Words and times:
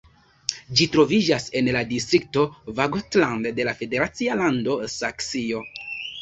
Ĝi 0.77 0.85
troviĝas 0.93 1.43
en 1.59 1.69
la 1.75 1.83
distrikto 1.91 2.45
Vogtland 2.79 3.51
de 3.61 3.67
la 3.69 3.75
federacia 3.83 4.39
lando 4.41 4.79
Saksio. 4.95 5.63